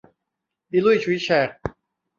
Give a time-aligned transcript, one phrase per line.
[0.71, 1.49] อีลุ่ยฉุยแฉก